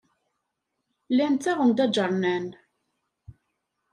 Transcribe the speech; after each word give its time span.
Llan 1.11 1.33
ttaɣen-d 1.35 1.79
aǧernan. 1.85 2.47